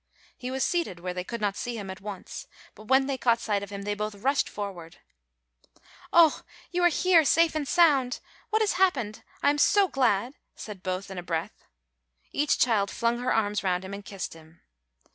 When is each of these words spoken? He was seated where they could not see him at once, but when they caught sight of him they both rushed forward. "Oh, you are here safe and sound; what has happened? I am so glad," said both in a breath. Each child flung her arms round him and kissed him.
He 0.35 0.49
was 0.49 0.63
seated 0.63 0.99
where 0.99 1.13
they 1.13 1.23
could 1.23 1.41
not 1.41 1.55
see 1.55 1.77
him 1.77 1.91
at 1.91 2.01
once, 2.01 2.47
but 2.73 2.85
when 2.87 3.05
they 3.05 3.19
caught 3.19 3.39
sight 3.39 3.61
of 3.61 3.69
him 3.69 3.83
they 3.83 3.93
both 3.93 4.15
rushed 4.15 4.49
forward. 4.49 4.97
"Oh, 6.11 6.41
you 6.71 6.83
are 6.83 6.87
here 6.89 7.23
safe 7.23 7.53
and 7.53 7.67
sound; 7.67 8.19
what 8.49 8.63
has 8.63 8.73
happened? 8.81 9.21
I 9.43 9.51
am 9.51 9.59
so 9.59 9.87
glad," 9.87 10.33
said 10.55 10.81
both 10.81 11.11
in 11.11 11.19
a 11.19 11.21
breath. 11.21 11.65
Each 12.31 12.57
child 12.57 12.89
flung 12.89 13.19
her 13.19 13.31
arms 13.31 13.63
round 13.63 13.85
him 13.85 13.93
and 13.93 14.03
kissed 14.03 14.33
him. 14.33 14.61